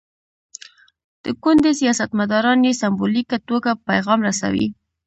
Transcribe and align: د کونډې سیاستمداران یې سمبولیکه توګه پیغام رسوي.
د 1.23 1.25
کونډې 1.41 1.71
سیاستمداران 1.81 2.59
یې 2.67 2.73
سمبولیکه 2.81 3.37
توګه 3.49 3.71
پیغام 3.89 4.19
رسوي. 4.27 4.67